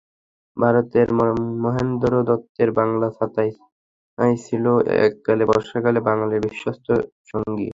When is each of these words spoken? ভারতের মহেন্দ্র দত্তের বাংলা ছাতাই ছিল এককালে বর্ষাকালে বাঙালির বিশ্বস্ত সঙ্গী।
ভারতের 0.57 1.07
মহেন্দ্র 1.63 2.13
দত্তের 2.29 2.69
বাংলা 2.79 3.07
ছাতাই 3.17 3.51
ছিল 4.45 4.65
এককালে 5.05 5.43
বর্ষাকালে 5.51 5.99
বাঙালির 6.07 6.41
বিশ্বস্ত 6.47 6.87
সঙ্গী। 7.31 7.69